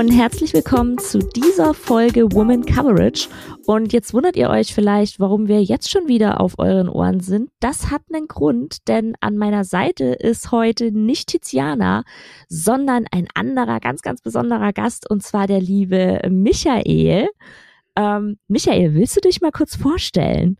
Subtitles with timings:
[0.00, 3.28] und herzlich willkommen zu dieser Folge Woman Coverage.
[3.66, 7.50] Und jetzt wundert ihr euch vielleicht, warum wir jetzt schon wieder auf euren Ohren sind.
[7.60, 12.04] Das hat einen Grund, denn an meiner Seite ist heute nicht Tiziana,
[12.48, 17.28] sondern ein anderer, ganz, ganz besonderer Gast, und zwar der liebe Michael.
[17.94, 20.56] Ähm, Michael, willst du dich mal kurz vorstellen?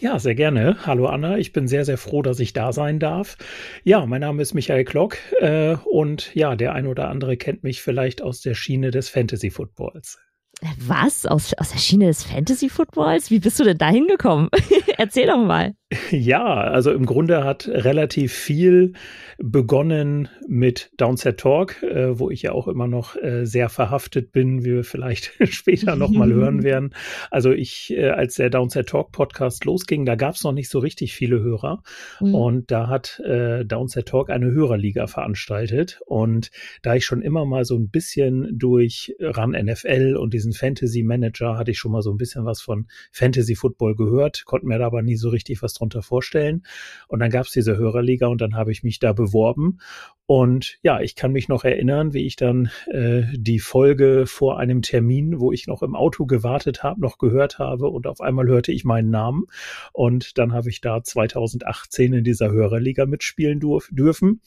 [0.00, 0.76] Ja, sehr gerne.
[0.86, 3.36] Hallo Anna, ich bin sehr, sehr froh, dass ich da sein darf.
[3.84, 7.80] Ja, mein Name ist Michael Klock äh, und ja, der ein oder andere kennt mich
[7.80, 10.18] vielleicht aus der Schiene des Fantasy Footballs.
[10.78, 11.26] Was?
[11.26, 13.30] Aus, aus der Schiene des Fantasy Footballs?
[13.30, 14.48] Wie bist du denn da hingekommen?
[14.98, 15.74] Erzähl doch mal.
[16.10, 18.92] Ja, also im Grunde hat relativ viel
[19.38, 24.64] begonnen mit Downset Talk, äh, wo ich ja auch immer noch äh, sehr verhaftet bin,
[24.64, 26.94] wie wir vielleicht später nochmal hören werden.
[27.30, 30.78] Also ich, äh, als der Downset Talk Podcast losging, da gab es noch nicht so
[30.78, 31.82] richtig viele Hörer.
[32.20, 32.34] Mhm.
[32.34, 36.00] Und da hat äh, Downset Talk eine Hörerliga veranstaltet.
[36.06, 36.50] Und
[36.82, 41.56] da ich schon immer mal so ein bisschen durch RAN NFL und diesen Fantasy Manager
[41.56, 44.86] hatte ich schon mal so ein bisschen was von Fantasy Football gehört, konnte mir da
[44.86, 46.64] aber nie so richtig was drunter vorstellen.
[47.08, 49.78] Und dann gab es diese Hörerliga und dann habe ich mich da beworben.
[50.26, 54.80] Und ja, ich kann mich noch erinnern, wie ich dann äh, die Folge vor einem
[54.80, 58.72] Termin, wo ich noch im Auto gewartet habe, noch gehört habe und auf einmal hörte
[58.72, 59.44] ich meinen Namen.
[59.92, 64.40] Und dann habe ich da 2018 in dieser Hörerliga mitspielen dürfen.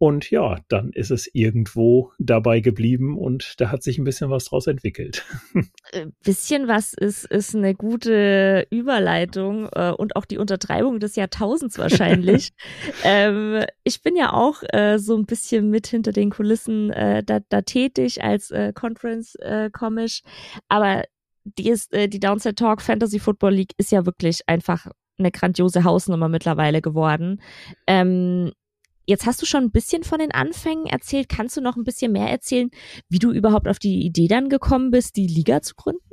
[0.00, 4.46] Und ja, dann ist es irgendwo dabei geblieben und da hat sich ein bisschen was
[4.46, 5.26] draus entwickelt.
[5.92, 11.78] Äh, bisschen was ist, ist eine gute Überleitung äh, und auch die Untertreibung des Jahrtausends
[11.78, 12.50] wahrscheinlich.
[13.04, 17.40] ähm, ich bin ja auch äh, so ein bisschen mit hinter den Kulissen äh, da,
[17.48, 21.02] da tätig als äh, Conference-Comish, äh, aber
[21.44, 24.86] die ist, die Downside Talk Fantasy Football League ist ja wirklich einfach
[25.18, 27.40] eine grandiose Hausnummer mittlerweile geworden.
[27.88, 28.52] Ähm,
[29.06, 31.28] Jetzt hast du schon ein bisschen von den Anfängen erzählt.
[31.28, 32.70] Kannst du noch ein bisschen mehr erzählen,
[33.08, 36.09] wie du überhaupt auf die Idee dann gekommen bist, die Liga zu gründen?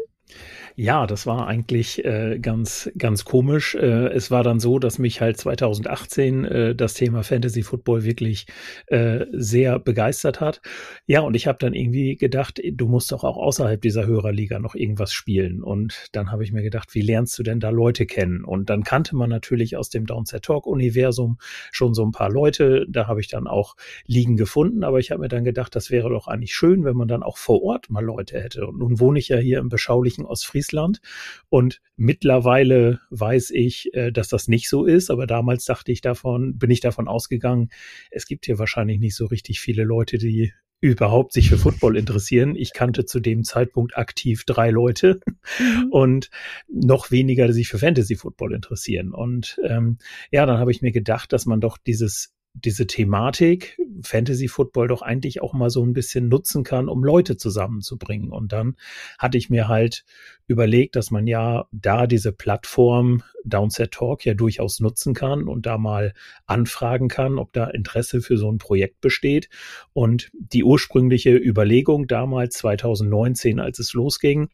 [0.80, 3.74] Ja, das war eigentlich äh, ganz, ganz komisch.
[3.74, 8.46] Äh, es war dann so, dass mich halt 2018 äh, das Thema Fantasy Football wirklich
[8.86, 10.62] äh, sehr begeistert hat.
[11.08, 14.76] Ja, und ich habe dann irgendwie gedacht, du musst doch auch außerhalb dieser Hörerliga noch
[14.76, 15.64] irgendwas spielen.
[15.64, 18.44] Und dann habe ich mir gedacht, wie lernst du denn da Leute kennen?
[18.44, 21.40] Und dann kannte man natürlich aus dem Downset Talk Universum
[21.72, 22.86] schon so ein paar Leute.
[22.88, 24.84] Da habe ich dann auch Ligen gefunden.
[24.84, 27.38] Aber ich habe mir dann gedacht, das wäre doch eigentlich schön, wenn man dann auch
[27.38, 28.68] vor Ort mal Leute hätte.
[28.68, 31.02] Und nun wohne ich ja hier im beschaulichen Ostfriesland Island.
[31.50, 36.58] Und mittlerweile weiß ich, äh, dass das nicht so ist, aber damals dachte ich davon,
[36.58, 37.70] bin ich davon ausgegangen,
[38.12, 42.56] es gibt hier wahrscheinlich nicht so richtig viele Leute, die überhaupt sich für Football interessieren.
[42.56, 45.20] Ich kannte zu dem Zeitpunkt aktiv drei Leute
[45.60, 45.88] mhm.
[45.90, 46.30] und
[46.68, 49.12] noch weniger, die sich für Fantasy Football interessieren.
[49.12, 49.98] Und ähm,
[50.32, 55.02] ja, dann habe ich mir gedacht, dass man doch dieses diese Thematik Fantasy Football doch
[55.02, 58.32] eigentlich auch mal so ein bisschen nutzen kann, um Leute zusammenzubringen.
[58.32, 58.76] Und dann
[59.18, 60.06] hatte ich mir halt
[60.48, 65.78] überlegt, dass man ja da diese Plattform Downset Talk ja durchaus nutzen kann und da
[65.78, 66.14] mal
[66.46, 69.50] anfragen kann, ob da Interesse für so ein Projekt besteht.
[69.94, 74.50] Und die ursprüngliche Überlegung damals 2019, als es losging,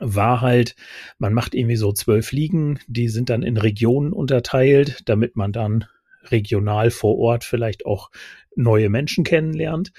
[0.00, 0.76] war halt,
[1.18, 5.86] man macht irgendwie so zwölf Ligen, die sind dann in Regionen unterteilt, damit man dann
[6.30, 8.10] regional vor Ort vielleicht auch
[8.54, 9.92] neue Menschen kennenlernt.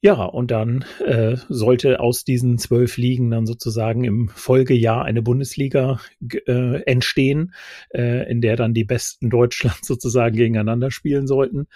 [0.00, 5.98] Ja, und dann äh, sollte aus diesen zwölf Ligen dann sozusagen im Folgejahr eine Bundesliga
[6.46, 7.52] äh, entstehen,
[7.92, 11.66] äh, in der dann die Besten Deutschlands sozusagen gegeneinander spielen sollten.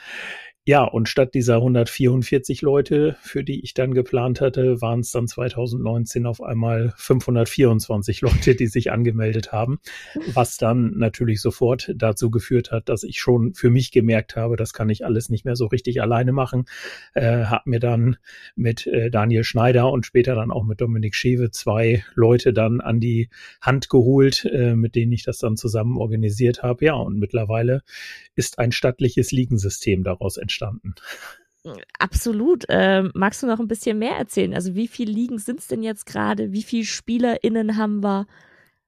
[0.64, 5.26] Ja, und statt dieser 144 Leute, für die ich dann geplant hatte, waren es dann
[5.26, 9.80] 2019 auf einmal 524 Leute, die sich angemeldet haben,
[10.34, 14.72] was dann natürlich sofort dazu geführt hat, dass ich schon für mich gemerkt habe, das
[14.72, 16.66] kann ich alles nicht mehr so richtig alleine machen.
[17.14, 18.16] Äh, hab mir dann
[18.54, 23.00] mit äh, Daniel Schneider und später dann auch mit Dominik Schewe zwei Leute dann an
[23.00, 23.30] die
[23.60, 26.84] Hand geholt, äh, mit denen ich das dann zusammen organisiert habe.
[26.84, 27.82] Ja, und mittlerweile
[28.36, 30.94] ist ein stattliches Ligensystem daraus entstanden entstanden.
[31.98, 32.64] Absolut.
[32.68, 34.54] Ähm, magst du noch ein bisschen mehr erzählen?
[34.54, 36.52] Also wie viele Ligen sind es denn jetzt gerade?
[36.52, 38.26] Wie viele SpielerInnen haben wir?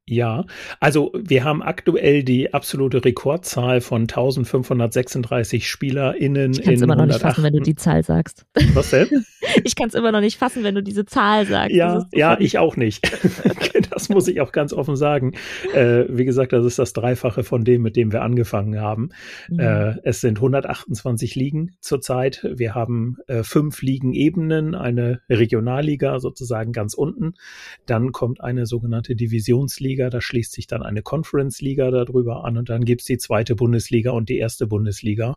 [0.06, 0.45] Ja,
[0.81, 6.53] also wir haben aktuell die absolute Rekordzahl von 1536 SpielerInnen.
[6.53, 8.45] Ich kann es immer noch nicht fassen, wenn du die Zahl sagst.
[8.75, 9.09] Was denn?
[9.62, 11.77] Ich kann es immer noch nicht fassen, wenn du diese Zahl sagst.
[11.77, 13.06] Ja, ja, ich auch nicht.
[13.91, 15.35] das muss ich auch ganz offen sagen.
[15.75, 19.11] Äh, wie gesagt, das ist das Dreifache von dem, mit dem wir angefangen haben.
[19.49, 19.61] Mhm.
[19.61, 22.47] Äh, es sind 128 Ligen zurzeit.
[22.55, 27.35] Wir haben äh, fünf Ligenebenen, eine Regionalliga sozusagen ganz unten.
[27.87, 32.85] Dann kommt eine sogenannte Divisionsliga, da schließt sich dann eine Conference-Liga darüber an und dann
[32.85, 35.37] gibt's die zweite Bundesliga und die erste Bundesliga.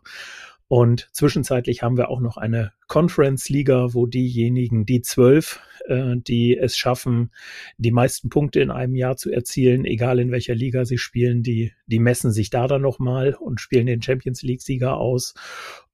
[0.68, 6.76] Und zwischenzeitlich haben wir auch noch eine Conference-Liga, wo diejenigen, die zwölf, äh, die es
[6.76, 7.30] schaffen,
[7.78, 11.72] die meisten Punkte in einem Jahr zu erzielen, egal in welcher Liga sie spielen, die,
[11.86, 15.32] die messen sich da dann nochmal und spielen den Champions League-Sieger aus.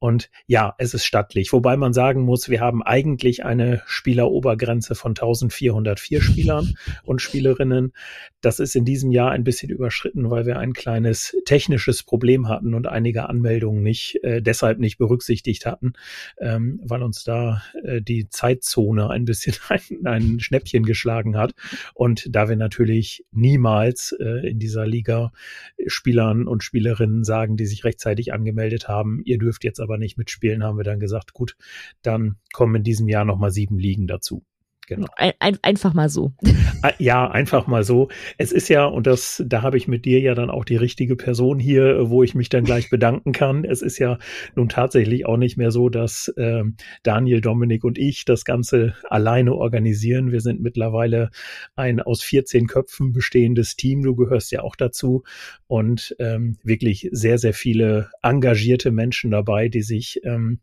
[0.04, 1.50] Und ja, es ist stattlich.
[1.54, 6.74] Wobei man sagen muss, wir haben eigentlich eine Spielerobergrenze von 1404 Spielern
[7.04, 7.94] und Spielerinnen.
[8.42, 12.74] Das ist in diesem Jahr ein bisschen überschritten, weil wir ein kleines technisches Problem hatten
[12.74, 15.94] und einige Anmeldungen nicht, äh, deshalb nicht berücksichtigt hatten,
[16.38, 21.54] ähm, weil uns da äh, die Zeitzone ein bisschen ein, ein Schnäppchen geschlagen hat.
[21.94, 25.32] Und da wir natürlich niemals äh, in dieser Liga
[25.86, 30.18] Spielern und Spielerinnen sagen, die sich rechtzeitig angemeldet haben, ihr dürft jetzt aber aber nicht
[30.18, 31.56] mitspielen, haben wir dann gesagt, gut,
[32.02, 34.44] dann kommen in diesem Jahr nochmal sieben Ligen dazu.
[34.86, 35.06] Genau.
[35.16, 36.32] Ein, einfach mal so.
[36.82, 38.08] Ah, ja, einfach mal so.
[38.36, 41.16] Es ist ja, und das, da habe ich mit dir ja dann auch die richtige
[41.16, 43.64] Person hier, wo ich mich dann gleich bedanken kann.
[43.64, 44.18] Es ist ja
[44.54, 46.62] nun tatsächlich auch nicht mehr so, dass äh,
[47.02, 50.30] Daniel, Dominik und ich das Ganze alleine organisieren.
[50.30, 51.30] Wir sind mittlerweile
[51.74, 54.02] ein aus 14 Köpfen bestehendes Team.
[54.02, 55.22] Du gehörst ja auch dazu.
[55.66, 60.60] Und ähm, wirklich sehr, sehr viele engagierte Menschen dabei, die sich ähm,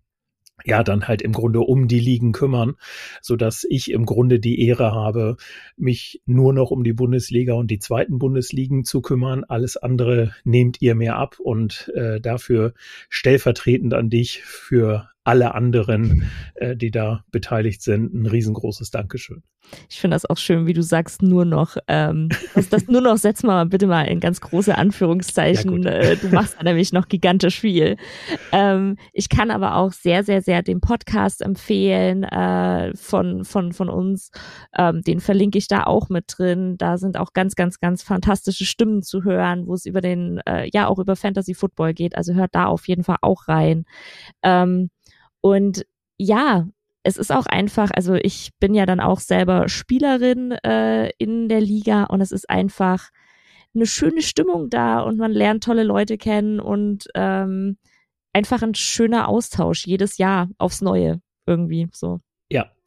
[0.65, 2.75] ja dann halt im Grunde um die Ligen kümmern,
[3.21, 5.37] so dass ich im Grunde die Ehre habe,
[5.77, 9.43] mich nur noch um die Bundesliga und die zweiten Bundesligen zu kümmern.
[9.43, 12.73] Alles andere nehmt ihr mir ab und äh, dafür
[13.09, 19.43] stellvertretend an dich für alle anderen, äh, die da beteiligt sind, ein riesengroßes Dankeschön.
[19.89, 23.17] Ich finde das auch schön, wie du sagst, nur noch, ähm, das, das nur noch
[23.17, 25.83] setz mal bitte mal in ganz große Anführungszeichen.
[25.83, 27.97] Ja, äh, du machst da nämlich noch gigantisch viel.
[28.51, 33.89] Ähm, ich kann aber auch sehr, sehr, sehr den Podcast empfehlen äh, von, von, von
[33.89, 34.31] uns.
[34.75, 36.75] Ähm, den verlinke ich da auch mit drin.
[36.77, 40.69] Da sind auch ganz, ganz, ganz fantastische Stimmen zu hören, wo es über den, äh,
[40.73, 42.17] ja, auch über Fantasy Football geht.
[42.17, 43.85] Also hört da auf jeden Fall auch rein.
[44.43, 44.89] Ähm,
[45.41, 45.85] und
[46.17, 46.67] ja,
[47.03, 51.61] es ist auch einfach, also ich bin ja dann auch selber Spielerin äh, in der
[51.61, 53.09] Liga und es ist einfach
[53.73, 57.77] eine schöne Stimmung da und man lernt tolle Leute kennen und ähm,
[58.33, 62.19] einfach ein schöner Austausch jedes Jahr aufs Neue irgendwie so.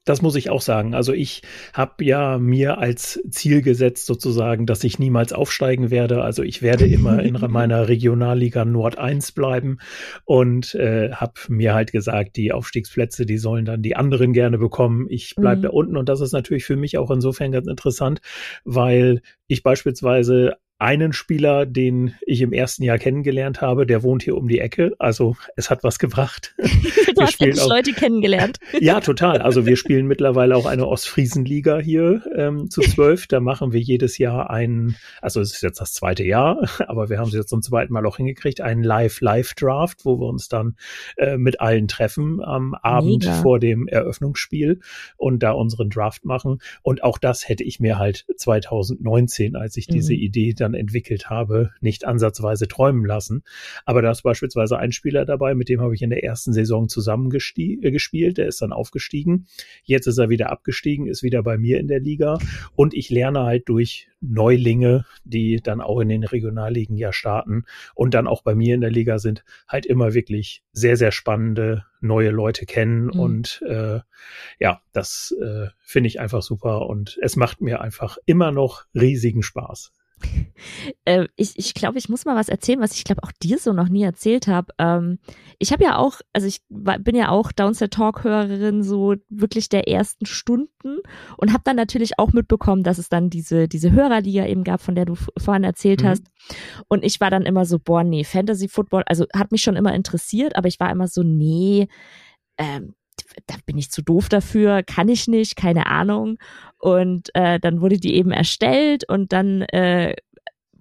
[0.04, 0.94] Das muss ich auch sagen.
[0.94, 1.42] Also ich
[1.72, 6.22] habe ja mir als Ziel gesetzt sozusagen, dass ich niemals aufsteigen werde.
[6.22, 9.78] Also ich werde immer in meiner Regionalliga Nord 1 bleiben
[10.26, 15.06] und äh, habe mir halt gesagt, die Aufstiegsplätze, die sollen dann die anderen gerne bekommen.
[15.08, 15.62] Ich bleib mhm.
[15.62, 18.20] da unten und das ist natürlich für mich auch insofern ganz interessant,
[18.64, 24.36] weil ich beispielsweise einen Spieler, den ich im ersten Jahr kennengelernt habe, der wohnt hier
[24.36, 24.92] um die Ecke.
[24.98, 26.54] Also es hat was gebracht.
[26.58, 28.58] du hast endlich auch, Leute kennengelernt.
[28.80, 29.40] ja, total.
[29.40, 33.28] Also wir spielen mittlerweile auch eine Ostfriesenliga hier ähm, zu zwölf.
[33.28, 37.18] Da machen wir jedes Jahr einen, also es ist jetzt das zweite Jahr, aber wir
[37.18, 40.76] haben es jetzt zum zweiten Mal auch hingekriegt, einen Live-Live-Draft, wo wir uns dann
[41.16, 43.42] äh, mit allen treffen am Abend Mega.
[43.42, 44.80] vor dem Eröffnungsspiel
[45.16, 46.58] und da unseren Draft machen.
[46.82, 49.92] Und auch das hätte ich mir halt 2019, als ich mhm.
[49.92, 53.42] diese Idee dann entwickelt habe, nicht ansatzweise träumen lassen.
[53.84, 56.88] Aber da ist beispielsweise ein Spieler dabei, mit dem habe ich in der ersten Saison
[56.88, 58.38] zusammen äh, gespielt.
[58.38, 59.46] Der ist dann aufgestiegen.
[59.84, 62.38] Jetzt ist er wieder abgestiegen, ist wieder bei mir in der Liga.
[62.74, 68.14] Und ich lerne halt durch Neulinge, die dann auch in den Regionalligen ja starten und
[68.14, 72.30] dann auch bei mir in der Liga sind, halt immer wirklich sehr, sehr spannende neue
[72.30, 73.06] Leute kennen.
[73.06, 73.20] Mhm.
[73.20, 74.00] Und äh,
[74.58, 79.42] ja, das äh, finde ich einfach super und es macht mir einfach immer noch riesigen
[79.42, 79.92] Spaß.
[81.04, 83.74] Äh, ich ich glaube, ich muss mal was erzählen, was ich glaube auch dir so
[83.74, 84.72] noch nie erzählt habe.
[84.78, 85.18] Ähm,
[85.58, 89.68] ich habe ja auch, also ich war, bin ja auch Downset Talk Hörerin so wirklich
[89.68, 90.98] der ersten Stunden
[91.36, 94.94] und habe dann natürlich auch mitbekommen, dass es dann diese diese Hörerliga eben gab, von
[94.94, 96.06] der du vorhin erzählt mhm.
[96.08, 96.24] hast.
[96.88, 99.94] Und ich war dann immer so, boah, nee, Fantasy Football, also hat mich schon immer
[99.94, 101.88] interessiert, aber ich war immer so, nee,
[102.56, 102.94] ähm,
[103.46, 106.38] da bin ich zu doof dafür, kann ich nicht, keine Ahnung.
[106.78, 110.14] Und äh, dann wurde die eben erstellt und dann äh,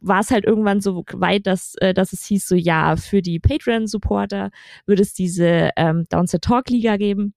[0.03, 3.39] war es halt irgendwann so weit, dass, äh, dass es hieß so, ja, für die
[3.39, 4.51] Patreon-Supporter
[4.85, 7.33] würde es diese ähm, Downset Talk Liga geben.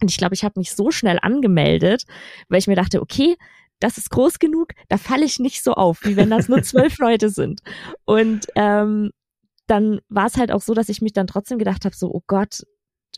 [0.00, 2.04] Und ich glaube, ich habe mich so schnell angemeldet,
[2.48, 3.36] weil ich mir dachte, okay,
[3.80, 6.98] das ist groß genug, da falle ich nicht so auf, wie wenn das nur zwölf
[6.98, 7.60] Leute sind.
[8.04, 9.10] Und ähm,
[9.68, 12.22] dann war es halt auch so, dass ich mich dann trotzdem gedacht habe, so, oh
[12.26, 12.62] Gott,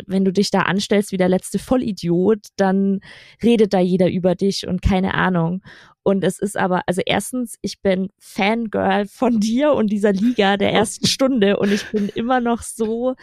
[0.06, 3.00] wenn du dich da anstellst wie der letzte Vollidiot, dann
[3.42, 5.62] redet da jeder über dich und keine Ahnung.
[6.02, 10.72] Und es ist aber, also erstens, ich bin Fangirl von dir und dieser Liga der
[10.72, 13.14] ersten Stunde und ich bin immer noch so,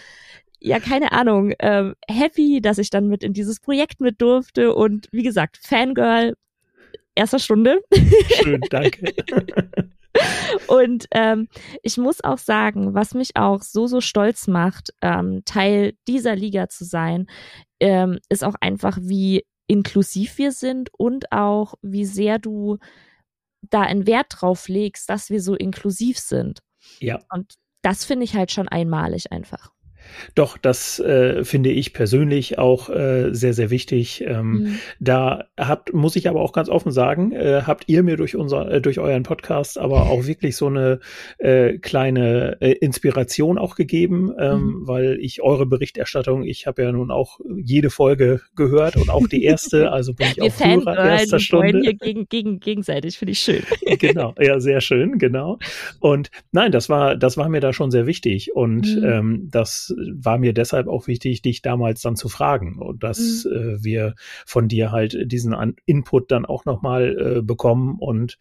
[0.60, 5.08] ja, keine Ahnung, äh, happy, dass ich dann mit in dieses Projekt mit durfte und
[5.12, 6.36] wie gesagt, Fangirl
[7.16, 7.82] erster Stunde.
[8.42, 9.14] Schön, danke.
[10.68, 11.48] Und ähm,
[11.84, 16.70] ich muss auch sagen, was mich auch so, so stolz macht, ähm, Teil dieser Liga
[16.70, 17.28] zu sein,
[17.80, 22.78] ähm, ist auch einfach, wie inklusiv wir sind und auch, wie sehr du
[23.62, 26.60] da einen Wert drauf legst, dass wir so inklusiv sind.
[27.00, 27.20] Ja.
[27.32, 29.72] Und das finde ich halt schon einmalig einfach.
[30.36, 34.24] Doch, das äh, finde ich persönlich auch äh, sehr, sehr wichtig.
[34.26, 34.80] Ähm, mhm.
[35.00, 38.72] Da habt, muss ich aber auch ganz offen sagen, äh, habt ihr mir durch unser,
[38.72, 41.00] äh, durch euren Podcast aber auch wirklich so eine
[41.38, 44.88] äh, kleine äh, Inspiration auch gegeben, ähm, mhm.
[44.88, 49.44] weil ich eure Berichterstattung, ich habe ja nun auch jede Folge gehört und auch die
[49.44, 51.82] erste, also bin ich auch Hörer erster Stunde.
[51.82, 53.64] hier gegen, gegen, gegenseitig, finde ich schön.
[54.00, 55.60] genau, ja, sehr schön, genau.
[56.00, 59.04] Und nein, das war, das war mir da schon sehr wichtig und mhm.
[59.04, 63.52] ähm, das war mir deshalb auch wichtig, dich damals dann zu fragen und dass mhm.
[63.52, 68.38] äh, wir von dir halt diesen An Input dann auch nochmal äh, bekommen und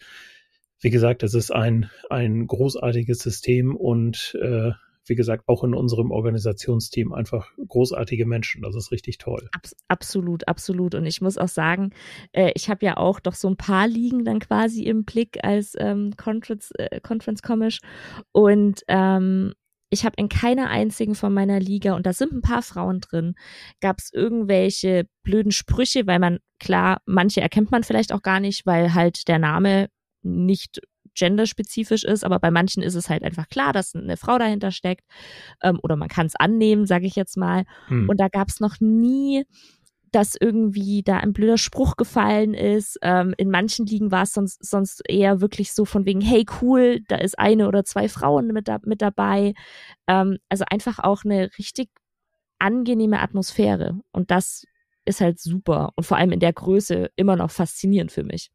[0.81, 4.73] wie gesagt, es ist ein, ein großartiges System und äh,
[5.09, 8.63] wie gesagt, auch in unserem Organisationsteam einfach großartige Menschen.
[8.63, 9.49] Das ist richtig toll.
[9.53, 10.95] Abs absolut, absolut.
[10.95, 11.91] Und ich muss auch sagen,
[12.33, 15.75] äh, ich habe ja auch doch so ein paar Ligen dann quasi im Blick als
[15.79, 17.81] ähm, Conference, äh, Conference Commish.
[18.33, 19.55] Und ähm,
[19.91, 23.35] ich habe in keiner einzigen von meiner Liga, und da sind ein paar Frauen drin,
[23.81, 28.67] gab es irgendwelche blöden Sprüche, weil man, klar, manche erkennt man vielleicht auch gar nicht,
[28.67, 29.89] weil halt der Name
[30.23, 30.81] nicht
[31.15, 35.05] genderspezifisch ist, aber bei manchen ist es halt einfach klar, dass eine Frau dahinter steckt
[35.63, 37.65] ähm, oder man kann es annehmen, sage ich jetzt mal.
[37.87, 38.09] Hm.
[38.09, 39.45] Und da gab es noch nie
[40.13, 42.99] dass irgendwie da ein blöder Spruch gefallen ist.
[43.03, 47.01] Ähm, in manchen Ligen war es sonst, sonst eher wirklich so von wegen, hey cool,
[47.09, 49.55] da ist eine oder zwei Frauen mit, da, mit dabei.
[50.07, 51.91] Ähm, also einfach auch eine richtig
[52.59, 54.01] angenehme Atmosphäre.
[54.13, 54.65] Und das
[55.05, 58.51] ist halt super und vor allem in der Größe immer noch faszinierend für mich.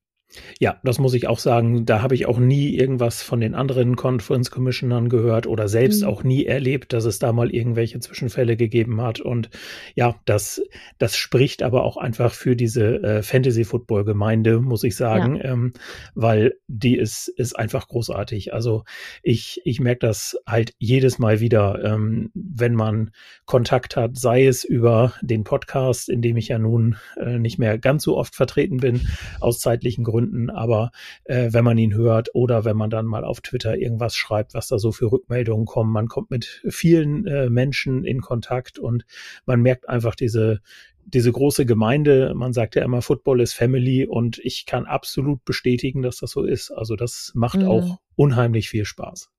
[0.60, 1.86] Ja, das muss ich auch sagen.
[1.86, 6.08] Da habe ich auch nie irgendwas von den anderen Conference Commissionern gehört oder selbst mhm.
[6.08, 9.20] auch nie erlebt, dass es da mal irgendwelche Zwischenfälle gegeben hat.
[9.20, 9.50] Und
[9.96, 10.62] ja, das,
[10.98, 15.52] das spricht aber auch einfach für diese äh, Fantasy Football Gemeinde, muss ich sagen, ja.
[15.52, 15.74] ähm,
[16.16, 18.54] weil die ist, ist einfach großartig.
[18.54, 18.84] Also
[19.24, 23.12] ich, ich merke das halt jedes Mal wieder, ähm, wenn man
[23.46, 27.78] Kontakt hat, sei es über den Podcast, in dem ich ja nun äh, nicht mehr
[27.78, 29.08] ganz so oft vertreten bin,
[29.40, 30.92] aus zeitlichen Gründen Gründen, aber
[31.26, 34.68] äh, wenn man ihn hört oder wenn man dann mal auf Twitter irgendwas schreibt, was
[34.68, 39.06] da so für Rückmeldungen kommen, man kommt mit vielen äh, Menschen in Kontakt und
[39.46, 40.62] man merkt einfach diese
[41.04, 46.04] diese große Gemeinde, man sagt ja immer, Football ist Family und ich kann absolut bestätigen,
[46.04, 46.70] dass das so ist.
[46.70, 47.68] Also das macht mhm.
[47.68, 49.32] auch unheimlich viel Spaß.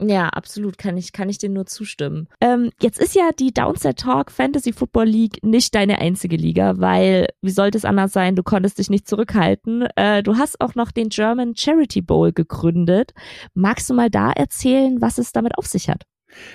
[0.00, 2.28] Ja, absolut, kann ich, kann ich dir nur zustimmen.
[2.40, 7.28] Ähm, jetzt ist ja die Downset Talk Fantasy Football League nicht deine einzige Liga, weil,
[7.40, 9.86] wie sollte es anders sein, du konntest dich nicht zurückhalten.
[9.96, 13.14] Äh, du hast auch noch den German Charity Bowl gegründet.
[13.54, 16.02] Magst du mal da erzählen, was es damit auf sich hat?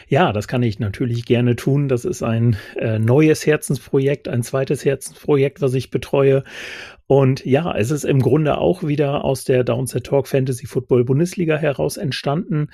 [0.07, 1.87] Ja, das kann ich natürlich gerne tun.
[1.87, 6.43] Das ist ein äh, neues Herzensprojekt, ein zweites Herzensprojekt, was ich betreue.
[7.11, 11.57] Und ja, es ist im Grunde auch wieder aus der Downset Talk Fantasy Football Bundesliga
[11.57, 12.69] heraus entstanden.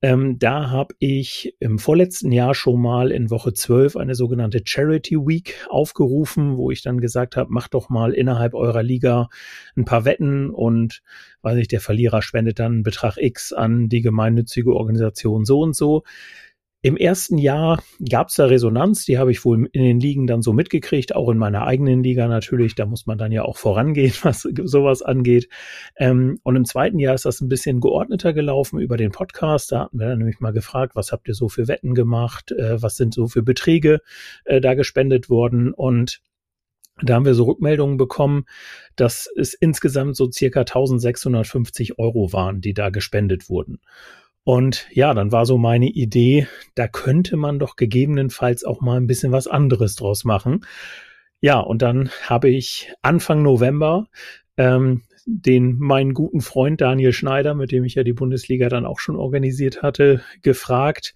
[0.00, 5.16] Ähm, da habe ich im vorletzten Jahr schon mal in Woche 12 eine sogenannte Charity
[5.16, 9.28] Week aufgerufen, wo ich dann gesagt habe, macht doch mal innerhalb eurer Liga
[9.74, 11.02] ein paar Wetten und
[11.42, 15.74] weiß ich, der Verlierer spendet dann einen Betrag X an die gemeinnützige Organisation so und
[15.74, 16.04] so.
[16.82, 20.40] Im ersten Jahr gab es da Resonanz, die habe ich wohl in den Ligen dann
[20.40, 22.74] so mitgekriegt, auch in meiner eigenen Liga natürlich.
[22.74, 25.50] Da muss man dann ja auch vorangehen, was sowas angeht.
[25.96, 29.72] Ähm, und im zweiten Jahr ist das ein bisschen geordneter gelaufen über den Podcast.
[29.72, 32.50] Da hatten wir dann nämlich mal gefragt, was habt ihr so für Wetten gemacht?
[32.52, 34.00] Äh, was sind so für Beträge
[34.46, 35.74] äh, da gespendet worden?
[35.74, 36.22] Und
[37.02, 38.44] da haben wir so Rückmeldungen bekommen,
[38.96, 43.80] dass es insgesamt so circa 1650 Euro waren, die da gespendet wurden.
[44.44, 49.06] Und ja, dann war so meine Idee, da könnte man doch gegebenenfalls auch mal ein
[49.06, 50.64] bisschen was anderes draus machen.
[51.40, 54.08] Ja, und dann habe ich Anfang November
[54.56, 58.98] ähm, den meinen guten Freund Daniel Schneider, mit dem ich ja die Bundesliga dann auch
[58.98, 61.14] schon organisiert hatte, gefragt,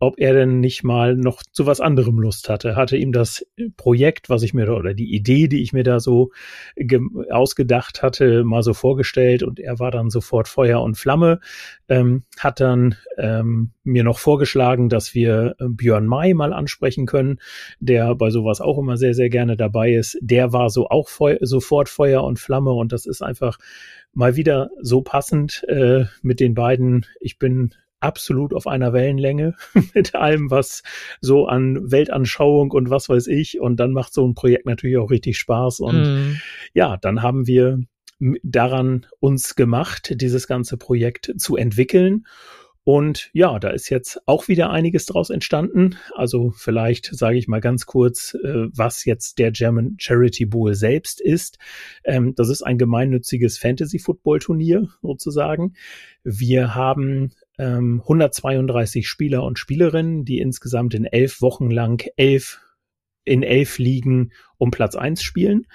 [0.00, 2.76] ob er denn nicht mal noch zu was anderem Lust hatte.
[2.76, 3.46] Hatte ihm das
[3.76, 6.30] Projekt, was ich mir da, oder die Idee, die ich mir da so
[7.30, 11.40] ausgedacht hatte, mal so vorgestellt und er war dann sofort Feuer und Flamme,
[11.88, 17.38] ähm, hat dann ähm, mir noch vorgeschlagen, dass wir äh, Björn May mal ansprechen können,
[17.78, 20.18] der bei sowas auch immer sehr, sehr gerne dabei ist.
[20.20, 23.58] Der war so auch Feu sofort Feuer und Flamme und das ist einfach
[24.12, 27.06] mal wieder so passend äh, mit den beiden.
[27.20, 27.74] Ich bin
[28.04, 29.54] absolut auf einer Wellenlänge
[29.94, 30.82] mit allem, was
[31.20, 33.60] so an Weltanschauung und was weiß ich.
[33.60, 35.80] Und dann macht so ein Projekt natürlich auch richtig Spaß.
[35.80, 36.40] Und mm.
[36.74, 37.80] ja, dann haben wir
[38.42, 42.26] daran uns gemacht, dieses ganze Projekt zu entwickeln.
[42.86, 45.96] Und ja, da ist jetzt auch wieder einiges draus entstanden.
[46.14, 51.22] Also vielleicht sage ich mal ganz kurz, äh, was jetzt der German Charity Bowl selbst
[51.22, 51.58] ist.
[52.04, 55.72] Ähm, das ist ein gemeinnütziges Fantasy-Football-Turnier sozusagen.
[56.24, 62.60] Wir haben ähm, 132 Spieler und Spielerinnen, die insgesamt in elf Wochen lang elf
[63.24, 65.66] in elf Ligen um Platz eins spielen.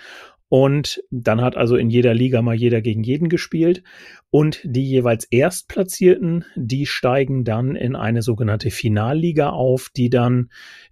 [0.49, 3.83] Und dann hat also in jeder Liga mal jeder gegen jeden gespielt.
[4.31, 10.49] Und die jeweils Erstplatzierten, die steigen dann in eine sogenannte Finalliga auf, die dann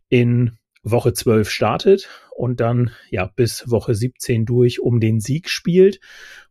[0.10, 0.58] in
[0.92, 6.00] Woche 12 startet und dann ja bis Woche 17 durch um den Sieg spielt.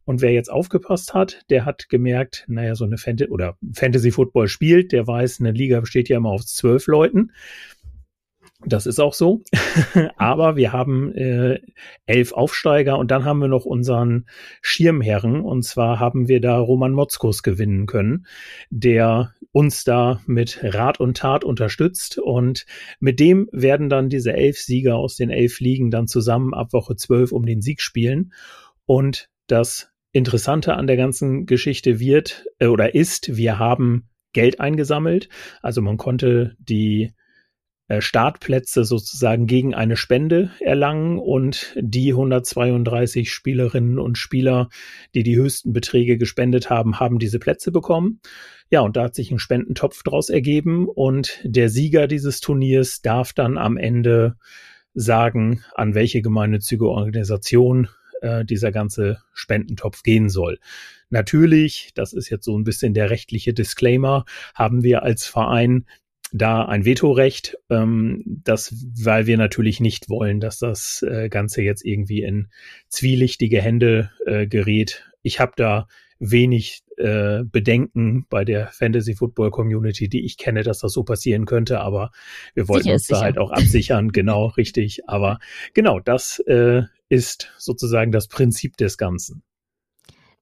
[0.04, 4.46] Und wer jetzt aufgepasst hat, der hat gemerkt, naja, so eine Fantasy oder Fantasy Football
[4.46, 7.32] spielt, der weiß, eine Liga besteht ja immer aus zwölf Leuten.
[8.66, 9.42] Das ist auch so.
[10.16, 11.60] Aber wir haben äh,
[12.04, 14.26] elf Aufsteiger und dann haben wir noch unseren
[14.60, 15.40] Schirmherren.
[15.40, 18.26] Und zwar haben wir da Roman Motzkos gewinnen können,
[18.70, 22.18] der uns da mit Rat und Tat unterstützt.
[22.18, 22.66] Und
[22.98, 26.96] mit dem werden dann diese elf Sieger aus den elf Ligen dann zusammen ab Woche
[26.96, 28.32] zwölf um den Sieg spielen.
[28.84, 35.28] Und das Interessante an der ganzen Geschichte wird äh, oder ist, wir haben Geld eingesammelt.
[35.62, 37.12] Also man konnte die
[38.00, 44.68] Startplätze sozusagen gegen eine Spende erlangen und die 132 Spielerinnen und Spieler,
[45.14, 48.20] die die höchsten Beträge gespendet haben, haben diese Plätze bekommen.
[48.70, 53.32] Ja, und da hat sich ein Spendentopf draus ergeben und der Sieger dieses Turniers darf
[53.32, 54.36] dann am Ende
[54.92, 57.88] sagen, an welche gemeinnützige Organisation
[58.20, 60.58] äh, dieser ganze Spendentopf gehen soll.
[61.10, 64.24] Natürlich, das ist jetzt so ein bisschen der rechtliche Disclaimer,
[64.54, 65.84] haben wir als Verein
[66.36, 71.84] da ein Vetorecht, ähm, das, weil wir natürlich nicht wollen, dass das äh, Ganze jetzt
[71.84, 72.48] irgendwie in
[72.88, 75.10] zwielichtige Hände äh, gerät.
[75.22, 75.88] Ich habe da
[76.18, 81.44] wenig äh, Bedenken bei der Fantasy Football Community, die ich kenne, dass das so passieren
[81.44, 82.10] könnte, aber
[82.54, 85.08] wir wollten uns da halt auch absichern, genau, richtig.
[85.08, 85.38] Aber
[85.74, 89.42] genau, das äh, ist sozusagen das Prinzip des Ganzen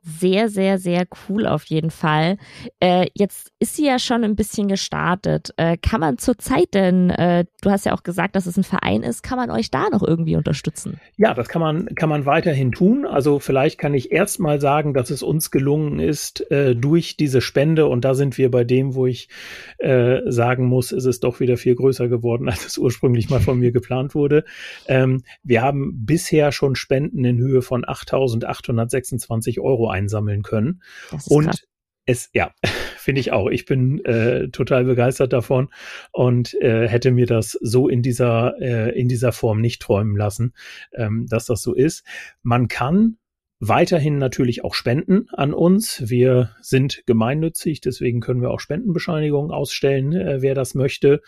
[0.05, 2.37] sehr, sehr, sehr cool auf jeden Fall.
[2.79, 5.53] Äh, jetzt ist sie ja schon ein bisschen gestartet.
[5.57, 9.03] Äh, kann man zurzeit denn, äh, du hast ja auch gesagt, dass es ein Verein
[9.03, 11.01] ist, kann man euch da noch irgendwie unterstützen?
[11.17, 13.07] Ja, das kann man, kann man weiterhin tun.
[13.07, 17.41] Also vielleicht kann ich erst mal sagen, dass es uns gelungen ist, äh, durch diese
[17.41, 19.29] Spende, und da sind wir bei dem, wo ich
[19.79, 23.59] äh, sagen muss, ist es doch wieder viel größer geworden, als es ursprünglich mal von
[23.59, 24.45] mir geplant wurde.
[24.87, 30.83] Ähm, wir haben bisher schon Spenden in Höhe von 8.826 Euro einsammeln können.
[31.29, 31.67] Und krass.
[32.07, 32.53] es, ja,
[32.99, 33.49] finde ich auch.
[33.49, 35.69] Ich bin äh, total begeistert davon
[36.13, 40.55] und äh, hätte mir das so in dieser, äh, in dieser Form nicht träumen lassen,
[40.93, 42.05] ähm, dass das so ist.
[42.43, 43.17] Man kann
[43.61, 46.03] weiterhin natürlich auch spenden an uns.
[46.09, 51.23] Wir sind gemeinnützig, deswegen können wir auch Spendenbescheinigungen ausstellen, äh, wer das möchte.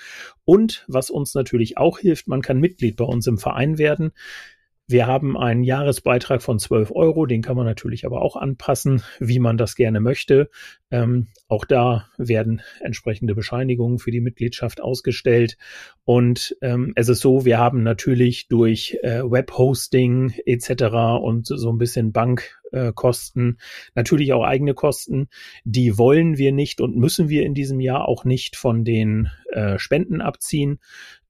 [0.44, 4.12] Und was uns natürlich auch hilft, man kann Mitglied bei uns im Verein werden.
[4.88, 9.40] Wir haben einen Jahresbeitrag von 12 Euro, den kann man natürlich aber auch anpassen, wie
[9.40, 10.48] man das gerne möchte.
[10.92, 15.56] Ähm, auch da werden entsprechende Bescheinigungen für die Mitgliedschaft ausgestellt.
[16.04, 20.84] Und ähm, es ist so, wir haben natürlich durch äh, Webhosting etc.
[21.20, 25.26] und so ein bisschen Bankkosten äh, natürlich auch eigene Kosten.
[25.64, 29.80] Die wollen wir nicht und müssen wir in diesem Jahr auch nicht von den äh,
[29.80, 30.78] Spenden abziehen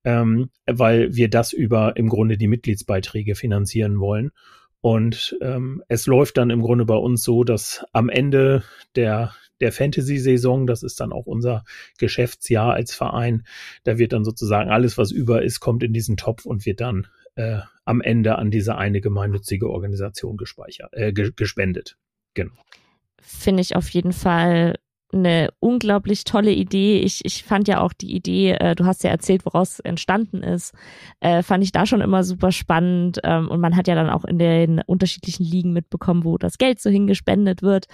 [0.07, 4.31] ähm, weil wir das über im Grunde die Mitgliedsbeiträge finanzieren wollen.
[4.81, 8.63] Und ähm, es läuft dann im Grunde bei uns so, dass am Ende
[8.95, 11.65] der, der Fantasy-Saison, das ist dann auch unser
[11.99, 13.43] Geschäftsjahr als Verein,
[13.83, 17.09] da wird dann sozusagen alles, was über ist, kommt in diesen Topf und wird dann
[17.35, 21.97] äh, am Ende an diese eine gemeinnützige Organisation gespeichert, äh, gespendet.
[22.35, 22.55] Genau.
[23.21, 24.76] Finde ich auf jeden Fall
[25.17, 27.01] eine unglaublich tolle Idee.
[27.01, 30.75] Ich, ich fand ja auch die Idee, äh, du hast ja erzählt, woraus entstanden ist,
[31.21, 33.21] äh, fand ich da schon immer super spannend.
[33.25, 36.81] Ähm, und man hat ja dann auch in den unterschiedlichen Ligen mitbekommen, wo das Geld
[36.81, 37.87] so hingespendet wird.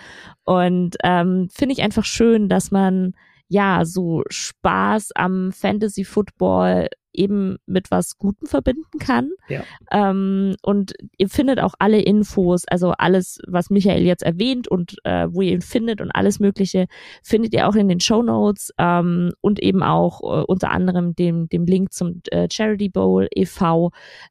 [0.44, 3.14] Und ähm, finde ich einfach schön, dass man
[3.48, 9.30] ja so Spaß am Fantasy Football eben mit was Gutem verbinden kann.
[9.48, 9.62] Ja.
[9.90, 15.28] Ähm, und ihr findet auch alle Infos, also alles, was Michael jetzt erwähnt und äh,
[15.30, 16.86] wo ihr ihn findet und alles Mögliche,
[17.22, 21.48] findet ihr auch in den Show Notes ähm, und eben auch äh, unter anderem dem,
[21.48, 23.90] dem Link zum äh, Charity Bowl e.V.,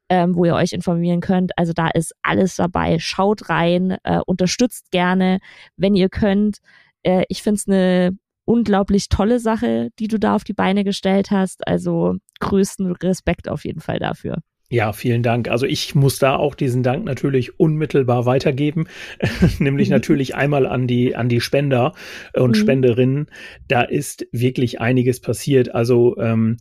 [0.10, 1.52] ähm, wo ihr euch informieren könnt.
[1.58, 3.00] Also da ist alles dabei.
[3.00, 5.39] Schaut rein, äh, unterstützt gerne,
[5.78, 6.60] wenn ihr könnt.
[7.04, 8.17] Äh, ich finde es eine
[8.52, 11.66] unglaublich tolle Sache, die du da auf die Beine gestellt hast.
[11.68, 14.40] Also größten Respekt auf jeden Fall dafür.
[14.71, 15.49] Ja, vielen Dank.
[15.49, 18.88] Also ich muss da auch diesen Dank natürlich unmittelbar weitergeben,
[19.60, 19.95] nämlich mhm.
[19.95, 21.91] natürlich einmal an die an die Spender
[22.34, 22.55] und mhm.
[22.55, 23.27] Spenderinnen.
[23.67, 25.75] Da ist wirklich einiges passiert.
[25.75, 26.55] Also ähm,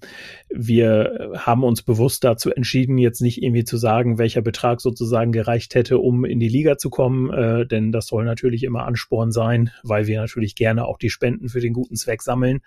[0.49, 5.77] wir haben uns bewusst dazu entschieden, jetzt nicht irgendwie zu sagen, welcher Betrag sozusagen gereicht
[5.77, 9.71] hätte, um in die Liga zu kommen, äh, denn das soll natürlich immer Ansporn sein,
[9.85, 12.59] weil wir natürlich gerne auch die Spenden für den guten Zweck sammeln.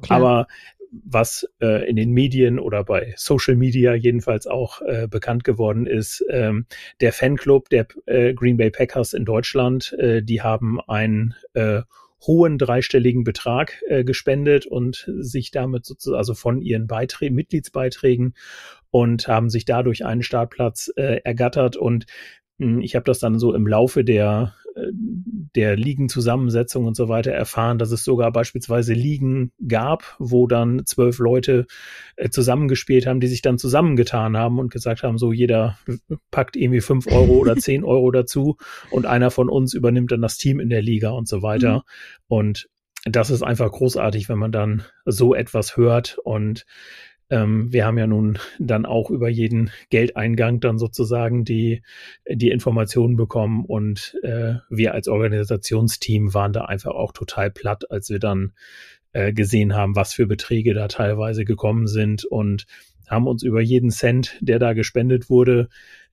[0.00, 0.20] Klar.
[0.20, 0.46] Aber
[0.92, 6.24] was äh, in den Medien oder bei Social Media jedenfalls auch äh, bekannt geworden ist.
[6.28, 6.66] Ähm,
[7.00, 11.82] der Fanclub der äh, Green Bay Packers in Deutschland, äh, die haben einen äh,
[12.26, 18.34] hohen dreistelligen Betrag äh, gespendet und sich damit sozusagen, also von ihren Beiträ Mitgliedsbeiträgen
[18.90, 22.06] und haben sich dadurch einen Startplatz äh, ergattert und
[22.80, 24.54] ich habe das dann so im Laufe der
[25.54, 31.18] der Ligenzusammensetzung und so weiter erfahren, dass es sogar beispielsweise Ligen gab, wo dann zwölf
[31.18, 31.66] Leute
[32.16, 35.78] äh, zusammengespielt haben, die sich dann zusammengetan haben und gesagt haben, so jeder
[36.30, 38.56] packt irgendwie fünf Euro oder zehn Euro dazu
[38.90, 41.76] und einer von uns übernimmt dann das Team in der Liga und so weiter.
[41.76, 41.82] Mhm.
[42.28, 42.68] Und
[43.04, 46.64] das ist einfach großartig, wenn man dann so etwas hört und
[47.32, 51.82] ähm, wir haben ja nun dann auch über jeden Geldeingang dann sozusagen die,
[52.28, 58.10] die Informationen bekommen und äh, wir als Organisationsteam waren da einfach auch total platt, als
[58.10, 58.52] wir dann
[59.12, 62.66] äh, gesehen haben, was für Beträge da teilweise gekommen sind und
[63.08, 65.70] haben uns über jeden Cent, der da gespendet wurde,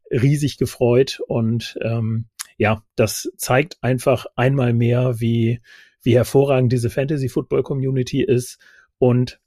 [0.09, 2.27] riesig gefreut und ähm,
[2.57, 5.59] ja, das zeigt einfach einmal mehr, wie,
[6.01, 8.57] wie hervorragend diese Fantasy Football Community ist
[8.99, 9.41] und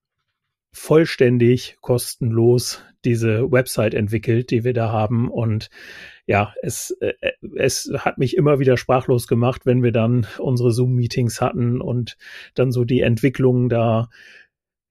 [0.73, 5.69] vollständig kostenlos diese Website entwickelt, die wir da haben und
[6.27, 7.13] ja, es, äh,
[7.55, 12.17] es hat mich immer wieder sprachlos gemacht, wenn wir dann unsere Zoom-Meetings hatten und
[12.53, 14.09] dann so die Entwicklungen da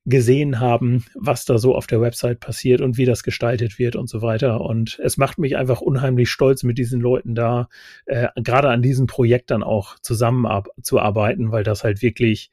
[0.06, 4.08] gesehen haben, was da so auf der Website passiert und wie das gestaltet wird und
[4.08, 4.60] so weiter.
[4.60, 7.68] Und es macht mich einfach unheimlich stolz, mit diesen Leuten da
[8.06, 12.50] äh, gerade an diesem Projekt dann auch zusammenzuarbeiten, weil das halt wirklich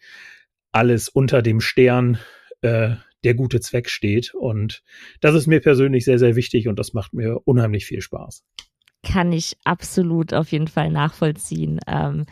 [0.71, 2.17] alles unter dem Stern
[2.61, 4.33] äh, der gute Zweck steht.
[4.33, 4.83] Und
[5.21, 8.43] das ist mir persönlich sehr, sehr wichtig und das macht mir unheimlich viel Spaß
[9.03, 11.79] kann ich absolut auf jeden Fall nachvollziehen.
[11.87, 12.25] Ähm,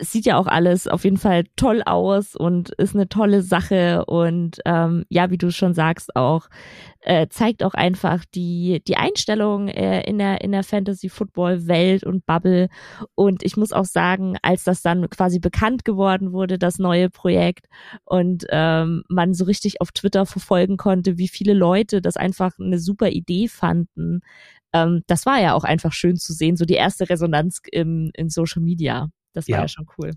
[0.00, 4.04] es sieht ja auch alles auf jeden Fall toll aus und ist eine tolle Sache
[4.06, 6.48] und ähm, ja, wie du schon sagst, auch
[7.00, 12.04] äh, zeigt auch einfach die die Einstellung äh, in der in der Fantasy Football Welt
[12.04, 12.68] und Bubble
[13.14, 17.66] und ich muss auch sagen, als das dann quasi bekannt geworden wurde, das neue Projekt
[18.04, 22.78] und ähm, man so richtig auf Twitter verfolgen konnte, wie viele Leute das einfach eine
[22.78, 24.20] super Idee fanden,
[24.72, 28.28] ähm, das war ja auch einfach schön zu sehen, so die erste Resonanz im, in
[28.30, 29.08] Social Media.
[29.32, 30.12] Das war ja, ja schon cool.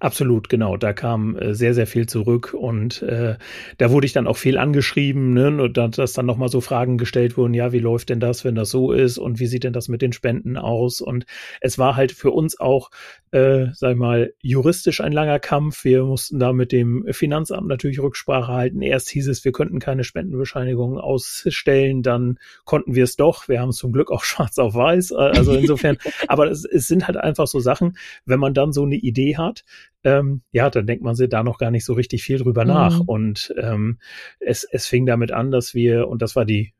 [0.00, 0.76] Absolut, genau.
[0.76, 3.36] Da kam äh, sehr, sehr viel zurück und äh,
[3.78, 5.48] da wurde ich dann auch viel angeschrieben, ne?
[5.60, 8.54] Und da, dass dann nochmal so Fragen gestellt wurden, ja, wie läuft denn das, wenn
[8.54, 11.00] das so ist und wie sieht denn das mit den Spenden aus?
[11.00, 11.26] Und
[11.60, 12.90] es war halt für uns auch,
[13.32, 15.82] äh, sag ich mal, juristisch ein langer Kampf.
[15.82, 18.82] Wir mussten da mit dem Finanzamt natürlich Rücksprache halten.
[18.82, 23.48] Erst hieß es, wir könnten keine Spendenbescheinigung ausstellen, dann konnten wir es doch.
[23.48, 25.10] Wir haben es zum Glück auch schwarz auf weiß.
[25.10, 28.84] Äh, also insofern, aber es, es sind halt einfach so Sachen, wenn man dann so
[28.84, 29.57] eine Idee hat,
[30.04, 32.70] ähm, ja, dann denkt man sich da noch gar nicht so richtig viel drüber mhm.
[32.70, 33.00] nach.
[33.00, 33.98] Und ähm,
[34.40, 36.72] es, es fing damit an, dass wir, und das war die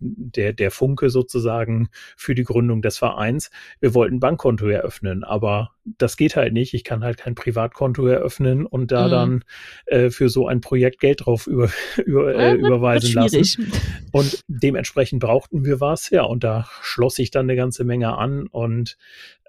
[0.00, 3.50] der, der Funke sozusagen für die Gründung des Vereins.
[3.80, 6.74] Wir wollten Bankkonto eröffnen, aber das geht halt nicht.
[6.74, 9.10] Ich kann halt kein Privatkonto eröffnen und da mhm.
[9.10, 9.44] dann
[9.86, 11.70] äh, für so ein Projekt Geld drauf über,
[12.04, 13.72] über, äh, überweisen lassen.
[14.12, 18.46] Und dementsprechend brauchten wir was, ja, und da schloss sich dann eine ganze Menge an
[18.46, 18.96] und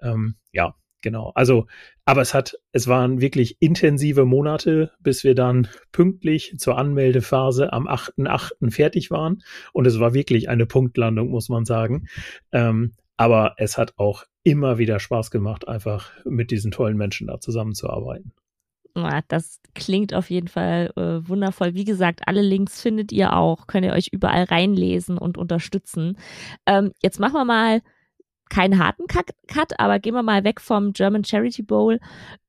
[0.02, 1.32] ähm, ja, Genau.
[1.34, 1.66] Also,
[2.04, 7.88] aber es hat, es waren wirklich intensive Monate, bis wir dann pünktlich zur Anmeldephase am
[7.88, 8.70] 8.8.
[8.70, 9.42] fertig waren.
[9.72, 12.06] Und es war wirklich eine Punktlandung, muss man sagen.
[12.52, 17.38] Ähm, aber es hat auch immer wieder Spaß gemacht, einfach mit diesen tollen Menschen da
[17.40, 18.32] zusammenzuarbeiten.
[19.28, 21.74] Das klingt auf jeden Fall äh, wundervoll.
[21.74, 26.18] Wie gesagt, alle Links findet ihr auch, könnt ihr euch überall reinlesen und unterstützen.
[26.66, 27.82] Ähm, jetzt machen wir mal
[28.50, 31.98] keinen harten Cut, aber gehen wir mal weg vom German Charity Bowl.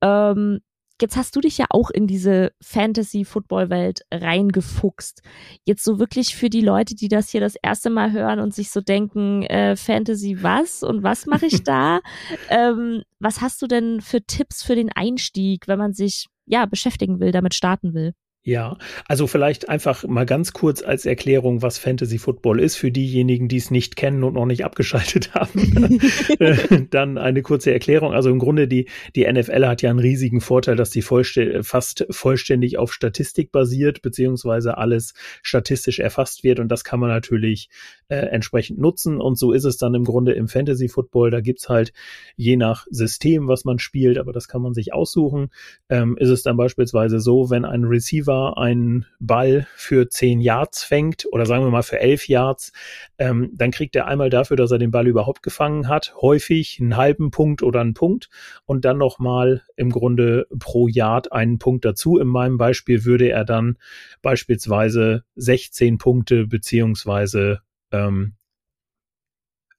[0.02, 0.60] Ähm,
[1.02, 5.22] jetzt hast du dich ja auch in diese Fantasy-Football-Welt reingefuchst.
[5.66, 8.72] Jetzt so wirklich für die Leute, die das hier das erste Mal hören und sich
[8.72, 12.02] so denken, äh, Fantasy was und was mache ich da?
[12.50, 17.20] ähm, was hast du denn für Tipps für den Einstieg, wenn man sich ja beschäftigen
[17.20, 18.14] will, damit starten will?
[18.44, 18.78] Ja,
[19.08, 23.58] also vielleicht einfach mal ganz kurz als Erklärung, was Fantasy Football ist, für diejenigen, die
[23.58, 26.00] es nicht kennen und noch nicht abgeschaltet haben.
[26.40, 28.14] Äh, dann eine kurze Erklärung.
[28.14, 32.06] Also im Grunde die, die NFL hat ja einen riesigen Vorteil, dass die vollstä fast
[32.10, 37.70] vollständig auf Statistik basiert, beziehungsweise alles statistisch erfasst wird und das kann man natürlich
[38.12, 41.32] äh, entsprechend nutzen und so ist es dann im Grunde im Fantasy Football.
[41.32, 41.94] Da gibt's halt
[42.36, 45.50] je nach System, was man spielt, aber das kann man sich aussuchen,
[45.88, 51.26] ähm, ist es dann beispielsweise so, wenn ein Receiver einen Ball für zehn Yards fängt
[51.32, 52.74] oder sagen wir mal für elf Yards,
[53.18, 56.98] ähm, dann kriegt er einmal dafür, dass er den Ball überhaupt gefangen hat, häufig einen
[56.98, 58.30] halben Punkt oder einen Punkt
[58.66, 62.18] und dann nochmal im Grunde pro Yard einen Punkt dazu.
[62.18, 63.78] In meinem Beispiel würde er dann
[64.22, 68.36] beispielsweise 16 Punkte beziehungsweise ähm,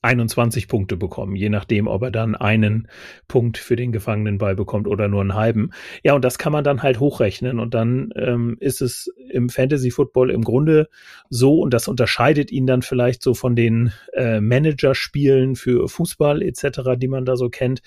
[0.02, 2.88] 21 Punkte bekommen, je nachdem, ob er dann einen
[3.28, 5.70] Punkt für den gefangenen Ball bekommt oder nur einen halben.
[6.02, 9.92] Ja, und das kann man dann halt hochrechnen und dann ähm, ist es im Fantasy
[9.92, 10.88] Football im Grunde
[11.30, 16.80] so und das unterscheidet ihn dann vielleicht so von den äh, Managerspielen für Fußball etc.,
[16.96, 17.80] die man da so kennt,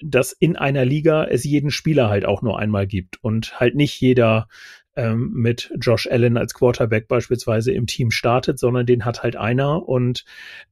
[0.00, 3.98] dass in einer Liga es jeden Spieler halt auch nur einmal gibt und halt nicht
[4.00, 4.48] jeder
[4.96, 9.86] ähm, mit Josh Allen als Quarterback beispielsweise im Team startet, sondern den hat halt einer.
[9.86, 10.24] Und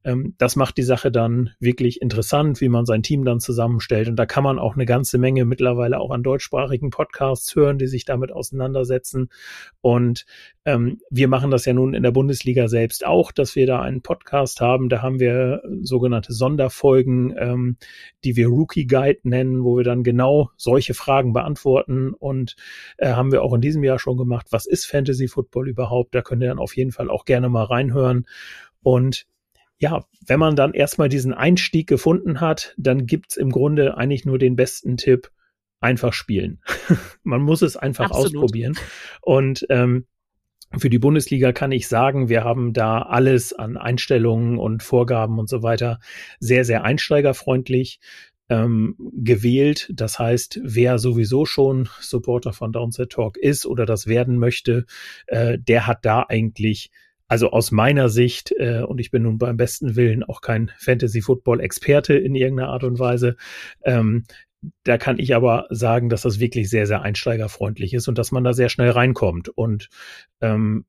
[0.03, 4.07] ähm, das macht die Sache dann wirklich interessant, wie man sein Team dann zusammenstellt.
[4.09, 7.87] Und da kann man auch eine ganze Menge mittlerweile auch an deutschsprachigen Podcasts hören, die
[7.87, 9.29] sich damit auseinandersetzen.
[9.81, 10.25] Und
[10.65, 14.01] ähm, wir machen das ja nun in der Bundesliga selbst auch, dass wir da einen
[14.01, 17.77] Podcast haben, da haben wir sogenannte Sonderfolgen, ähm,
[18.23, 22.13] die wir Rookie Guide nennen, wo wir dann genau solche Fragen beantworten.
[22.13, 22.55] Und
[22.97, 26.15] äh, haben wir auch in diesem Jahr schon Sendung gemacht, was ist Fantasy Football überhaupt?
[26.15, 28.25] Da könnt ihr dann auf jeden Fall auch gerne mal reinhören.
[28.81, 29.25] Und
[29.77, 34.39] ja, wenn man dann erstmal diesen Einstieg gefunden hat, dann gibt's im Grunde eigentlich nur
[34.39, 35.31] den besten Tipp,
[35.81, 36.61] einfach spielen.
[37.23, 38.35] man muss es einfach Absolut.
[38.35, 38.75] ausprobieren.
[39.21, 40.05] Und ähm,
[40.77, 45.49] für die Bundesliga kann ich sagen, wir haben da alles an Einstellungen und Vorgaben und
[45.49, 45.99] so weiter
[46.39, 47.99] sehr, sehr einsteigerfreundlich
[48.49, 49.89] ähm, gewählt.
[49.93, 54.85] Das heißt, wer sowieso schon Supporter von Downset Talk ist oder das werden möchte,
[55.27, 56.91] äh, der hat da eigentlich
[57.27, 62.13] also aus meiner Sicht, äh, und ich bin nun beim besten Willen auch kein Fantasy-Football-Experte
[62.13, 63.35] in irgendeiner Art und Weise,
[63.83, 64.25] ähm,
[64.83, 68.43] da kann ich aber sagen, dass das wirklich sehr, sehr einsteigerfreundlich ist und dass man
[68.43, 69.49] da sehr schnell reinkommt.
[69.49, 69.89] Und
[70.41, 70.85] ähm,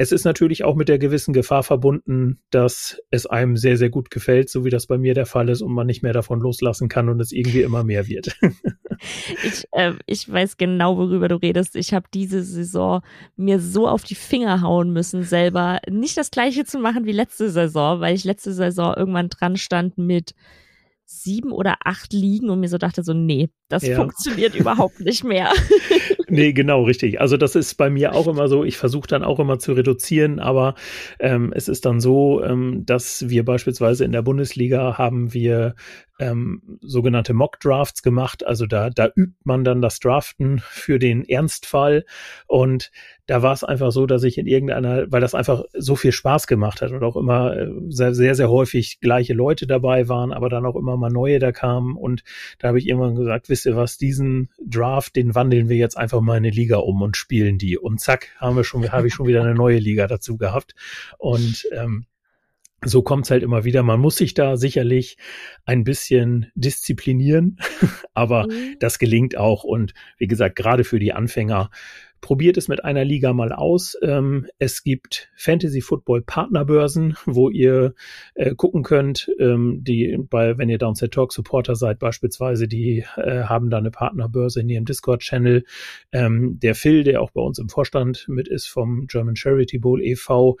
[0.00, 4.12] es ist natürlich auch mit der gewissen Gefahr verbunden, dass es einem sehr, sehr gut
[4.12, 6.88] gefällt, so wie das bei mir der Fall ist und man nicht mehr davon loslassen
[6.88, 8.36] kann und es irgendwie immer mehr wird.
[9.44, 11.74] ich, äh, ich weiß genau, worüber du redest.
[11.74, 13.02] Ich habe diese Saison
[13.34, 17.50] mir so auf die Finger hauen müssen, selber nicht das gleiche zu machen wie letzte
[17.50, 20.32] Saison, weil ich letzte Saison irgendwann dran stand mit
[21.06, 23.96] sieben oder acht liegen und mir so dachte so, nee, das ja.
[23.96, 25.52] funktioniert überhaupt nicht mehr.
[26.28, 27.20] nee, genau, richtig.
[27.20, 30.40] Also das ist bei mir auch immer so, ich versuche dann auch immer zu reduzieren,
[30.40, 30.74] aber
[31.18, 35.74] ähm, es ist dann so, ähm, dass wir beispielsweise in der Bundesliga haben wir
[36.18, 38.44] ähm, sogenannte Mock Drafts gemacht.
[38.44, 42.04] Also da, da übt man dann das Draften für den Ernstfall.
[42.46, 42.90] Und
[43.26, 46.46] da war es einfach so, dass ich in irgendeiner, weil das einfach so viel Spaß
[46.46, 50.48] gemacht hat und auch immer äh, sehr, sehr, sehr häufig gleiche Leute dabei waren, aber
[50.48, 51.96] dann auch immer mal neue da kamen.
[51.96, 52.24] Und
[52.58, 56.20] da habe ich irgendwann gesagt, wisst ihr was, diesen Draft, den wandeln wir jetzt einfach
[56.20, 57.76] mal in eine Liga um und spielen die.
[57.76, 60.76] Und zack, haben wir schon, habe ich schon wieder eine neue Liga dazu gehabt.
[61.18, 62.06] Und ähm,
[62.84, 63.82] so kommt's halt immer wieder.
[63.82, 65.18] Man muss sich da sicherlich
[65.64, 67.58] ein bisschen disziplinieren,
[68.14, 68.76] aber mhm.
[68.78, 69.64] das gelingt auch.
[69.64, 71.70] Und wie gesagt, gerade für die Anfänger
[72.20, 73.96] Probiert es mit einer Liga mal aus.
[74.02, 77.94] Ähm, es gibt Fantasy Football Partnerbörsen, wo ihr
[78.34, 83.44] äh, gucken könnt, ähm, die bei, wenn ihr Downset Talk Supporter seid beispielsweise, die äh,
[83.44, 85.64] haben da eine Partnerbörse in ihrem Discord-Channel.
[86.12, 90.02] Ähm, der Phil, der auch bei uns im Vorstand mit ist vom German Charity Bowl
[90.02, 90.56] e.V.,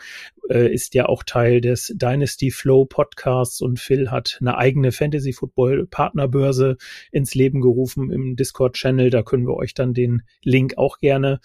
[0.48, 5.32] äh, ist ja auch Teil des Dynasty Flow Podcasts und Phil hat eine eigene Fantasy
[5.32, 6.76] Football Partnerbörse
[7.12, 9.10] ins Leben gerufen im Discord-Channel.
[9.10, 11.40] Da können wir euch dann den Link auch gerne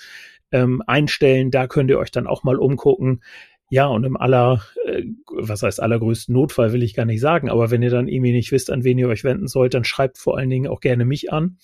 [0.52, 1.52] ähm, einstellen.
[1.52, 3.22] Da könnt ihr euch dann auch mal umgucken.
[3.70, 7.72] Ja, und im aller, äh, was heißt allergrößten Notfall will ich gar nicht sagen, aber
[7.72, 10.38] wenn ihr dann irgendwie nicht wisst, an wen ihr euch wenden sollt, dann schreibt vor
[10.38, 11.58] allen Dingen auch gerne mich an,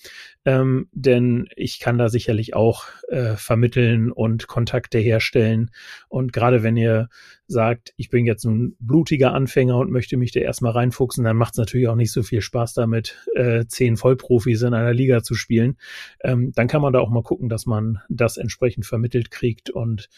[0.44, 5.70] ähm, denn ich kann da sicherlich auch äh, vermitteln und Kontakte herstellen.
[6.08, 7.08] Und gerade wenn ihr
[7.50, 11.54] sagt, ich bin jetzt ein blutiger Anfänger und möchte mich da erstmal reinfuchsen, dann macht
[11.54, 15.34] es natürlich auch nicht so viel Spaß damit, äh, zehn Vollprofis in einer Liga zu
[15.34, 15.76] spielen.
[16.22, 19.70] Ähm, dann kann man da auch mal gucken, dass man das entsprechend vermittelt kriegt.
[19.70, 20.08] Und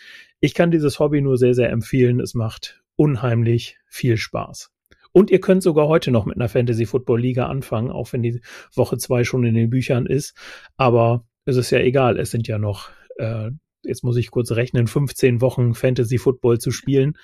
[0.40, 2.21] ich kann dieses Hobby nur sehr, sehr empfehlen.
[2.21, 4.71] Es macht unheimlich viel Spaß.
[5.12, 8.40] Und ihr könnt sogar heute noch mit einer Fantasy Football Liga anfangen, auch wenn die
[8.75, 10.35] Woche zwei schon in den Büchern ist.
[10.77, 13.51] Aber es ist ja egal, es sind ja noch äh,
[13.83, 17.16] jetzt muss ich kurz rechnen, 15 Wochen Fantasy Football zu spielen.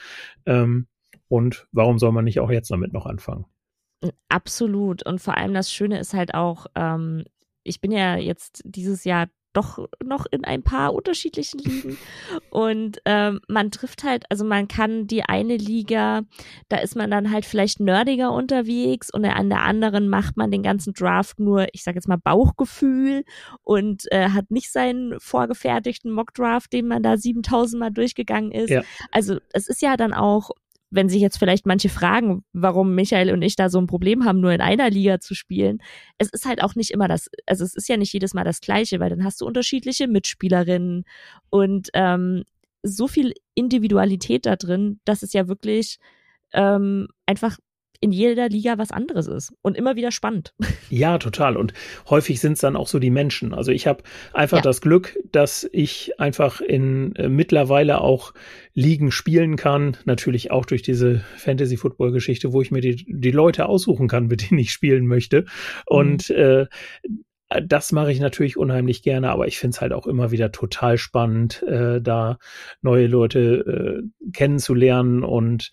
[0.46, 0.86] Ähm,
[1.28, 3.46] und warum soll man nicht auch jetzt damit noch anfangen?
[4.28, 5.04] Absolut.
[5.04, 7.24] Und vor allem das Schöne ist halt auch, ähm,
[7.64, 11.98] ich bin ja jetzt dieses Jahr doch noch in ein paar unterschiedlichen Ligen.
[12.50, 16.22] Und ähm, man trifft halt, also man kann die eine Liga,
[16.68, 20.62] da ist man dann halt vielleicht nerdiger unterwegs und an der anderen macht man den
[20.62, 23.24] ganzen Draft nur, ich sag jetzt mal, Bauchgefühl
[23.62, 28.70] und äh, hat nicht seinen vorgefertigten Mockdraft, den man da 7000 Mal durchgegangen ist.
[28.70, 28.82] Ja.
[29.10, 30.50] Also es ist ja dann auch
[30.90, 34.40] wenn sich jetzt vielleicht manche fragen, warum Michael und ich da so ein Problem haben,
[34.40, 35.78] nur in einer Liga zu spielen,
[36.18, 38.60] es ist halt auch nicht immer das, also es ist ja nicht jedes Mal das
[38.60, 41.04] Gleiche, weil dann hast du unterschiedliche Mitspielerinnen
[41.50, 42.44] und ähm,
[42.82, 45.98] so viel Individualität da drin, dass es ja wirklich
[46.52, 47.58] ähm, einfach
[48.00, 50.54] in jeder Liga was anderes ist und immer wieder spannend.
[50.90, 51.58] Ja, total.
[51.58, 51.74] Und
[52.08, 53.52] häufig sind es dann auch so die Menschen.
[53.52, 54.62] Also ich habe einfach ja.
[54.62, 58.32] das Glück, dass ich einfach in äh, mittlerweile auch
[58.72, 59.98] Ligen spielen kann.
[60.06, 64.60] Natürlich auch durch diese Fantasy-Football-Geschichte, wo ich mir die, die Leute aussuchen kann, mit denen
[64.60, 65.44] ich spielen möchte.
[65.84, 66.36] Und mhm.
[66.36, 66.66] äh,
[67.64, 70.98] das mache ich natürlich unheimlich gerne, aber ich finde es halt auch immer wieder total
[70.98, 72.38] spannend, äh, da
[72.82, 75.70] neue Leute äh, kennenzulernen und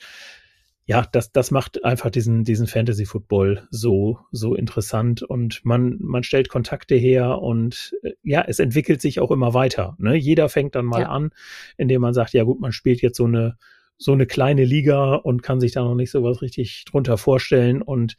[0.87, 6.23] ja, das, das macht einfach diesen, diesen Fantasy Football so, so interessant und man, man
[6.23, 9.95] stellt Kontakte her und äh, ja, es entwickelt sich auch immer weiter.
[9.97, 10.15] Ne?
[10.15, 11.09] Jeder fängt dann mal ja.
[11.09, 11.31] an,
[11.77, 13.57] indem man sagt, ja gut, man spielt jetzt so eine,
[13.97, 17.81] so eine kleine Liga und kann sich da noch nicht so was richtig drunter vorstellen
[17.81, 18.17] und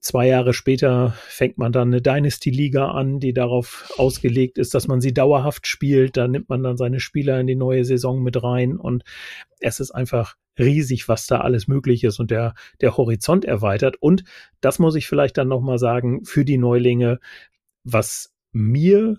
[0.00, 5.00] zwei Jahre später fängt man dann eine Dynasty-Liga an, die darauf ausgelegt ist, dass man
[5.00, 6.16] sie dauerhaft spielt.
[6.16, 9.04] Da nimmt man dann seine Spieler in die neue Saison mit rein und
[9.60, 13.96] es ist einfach riesig, was da alles möglich ist und der, der Horizont erweitert.
[14.00, 14.24] Und
[14.60, 17.20] das muss ich vielleicht dann nochmal sagen, für die Neulinge,
[17.84, 19.18] was mir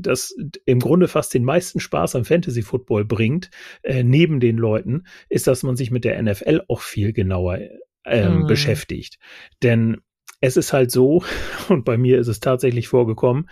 [0.00, 0.34] das
[0.64, 3.50] im Grunde fast den meisten Spaß am Fantasy Football bringt,
[3.82, 7.58] äh, neben den Leuten, ist, dass man sich mit der NFL auch viel genauer
[8.04, 8.46] ähm, mhm.
[8.46, 9.18] beschäftigt.
[9.62, 9.98] Denn
[10.40, 11.24] es ist halt so,
[11.68, 13.48] und bei mir ist es tatsächlich vorgekommen,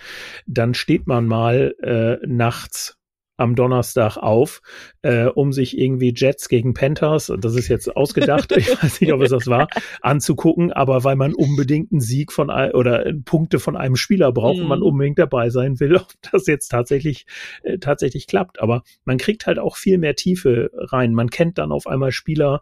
[0.47, 2.99] dann steht man mal äh, nachts
[3.37, 4.63] am Donnerstag auf,
[5.03, 9.21] äh, um sich irgendwie Jets gegen Panthers, das ist jetzt ausgedacht, ich weiß nicht, ob
[9.21, 9.69] es das war,
[10.01, 14.63] anzugucken, aber weil man unbedingt einen Sieg von oder Punkte von einem Spieler braucht mhm.
[14.63, 14.87] und man mhm.
[14.87, 17.27] unbedingt dabei sein will, ob das jetzt tatsächlich
[17.63, 18.61] äh, tatsächlich klappt.
[18.61, 21.15] Aber man kriegt halt auch viel mehr Tiefe rein.
[21.15, 22.61] Man kennt dann auf einmal Spieler,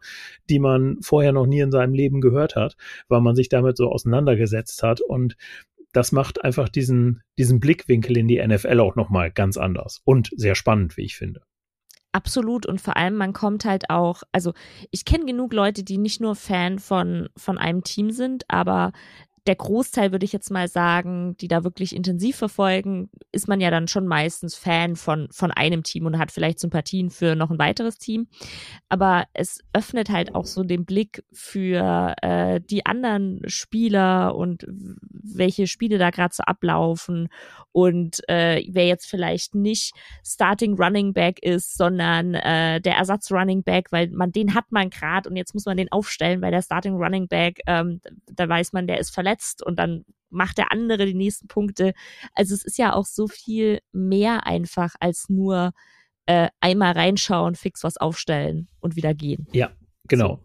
[0.51, 2.77] die man vorher noch nie in seinem Leben gehört hat,
[3.09, 5.37] weil man sich damit so auseinandergesetzt hat und
[5.95, 10.55] das macht einfach diesen, diesen Blickwinkel in die NFL auch nochmal ganz anders und sehr
[10.55, 11.43] spannend, wie ich finde.
[12.13, 14.53] Absolut und vor allem man kommt halt auch, also
[14.91, 18.93] ich kenne genug Leute, die nicht nur Fan von von einem Team sind, aber
[19.47, 23.71] der Großteil, würde ich jetzt mal sagen, die da wirklich intensiv verfolgen, ist man ja
[23.71, 27.59] dann schon meistens Fan von, von einem Team und hat vielleicht Sympathien für noch ein
[27.59, 28.27] weiteres Team.
[28.89, 34.67] Aber es öffnet halt auch so den Blick für äh, die anderen Spieler und
[35.11, 37.29] welche Spiele da gerade so ablaufen
[37.73, 43.63] und äh, wer jetzt vielleicht nicht Starting Running Back ist, sondern äh, der Ersatz Running
[43.63, 46.63] Back, weil man den hat man gerade und jetzt muss man den aufstellen, weil der
[46.63, 50.73] Starting Running Back, ähm, da weiß man, der ist verletzt verletzt und dann macht der
[50.73, 51.93] andere die nächsten Punkte.
[52.35, 55.73] Also es ist ja auch so viel mehr einfach als nur
[56.27, 59.47] äh, einmal reinschauen, fix was aufstellen und wieder gehen.
[59.53, 59.71] Ja,
[60.09, 60.37] genau.
[60.37, 60.41] So.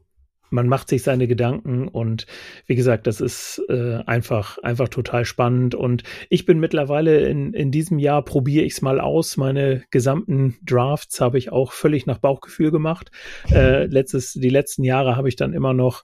[0.52, 2.26] Man macht sich seine Gedanken und
[2.66, 7.70] wie gesagt, das ist äh, einfach einfach total spannend und ich bin mittlerweile in, in
[7.70, 9.38] diesem Jahr probiere ich es mal aus.
[9.38, 13.12] Meine gesamten Drafts habe ich auch völlig nach Bauchgefühl gemacht.
[13.52, 16.04] Äh, letztes die letzten Jahre habe ich dann immer noch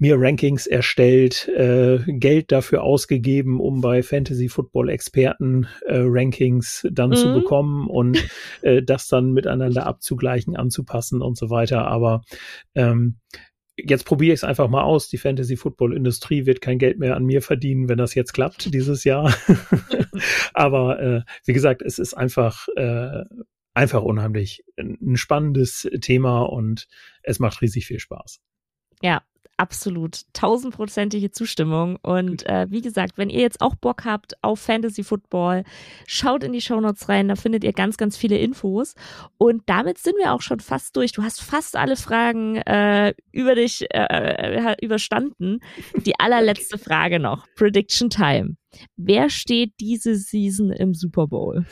[0.00, 7.10] mir Rankings erstellt, äh, Geld dafür ausgegeben, um bei Fantasy Football Experten äh, Rankings dann
[7.10, 7.14] mhm.
[7.16, 8.18] zu bekommen und
[8.62, 11.86] äh, das dann miteinander abzugleichen, anzupassen und so weiter.
[11.86, 12.22] Aber
[12.74, 13.18] ähm,
[13.76, 15.10] jetzt probiere ich es einfach mal aus.
[15.10, 18.72] Die Fantasy Football Industrie wird kein Geld mehr an mir verdienen, wenn das jetzt klappt
[18.72, 19.34] dieses Jahr.
[20.54, 23.24] Aber äh, wie gesagt, es ist einfach äh,
[23.74, 26.88] einfach unheimlich ein spannendes Thema und
[27.22, 28.40] es macht riesig viel Spaß.
[29.02, 29.22] Ja,
[29.60, 31.98] absolut tausendprozentige Zustimmung.
[32.02, 35.64] Und äh, wie gesagt, wenn ihr jetzt auch Bock habt auf Fantasy Football,
[36.06, 38.94] schaut in die Shownotes rein, da findet ihr ganz, ganz viele Infos.
[39.36, 41.12] Und damit sind wir auch schon fast durch.
[41.12, 45.60] Du hast fast alle Fragen äh, über dich äh, äh überstanden.
[45.94, 47.46] Die allerletzte Frage noch.
[47.54, 48.59] Prediction Time.
[48.96, 51.64] Wer steht diese Season im Super Bowl?